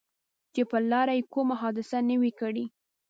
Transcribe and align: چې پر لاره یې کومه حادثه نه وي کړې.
چې 0.53 0.61
پر 0.69 0.81
لاره 0.91 1.13
یې 1.17 1.27
کومه 1.33 1.55
حادثه 1.61 1.97
نه 2.09 2.15
وي 2.21 2.31
کړې. 2.39 2.65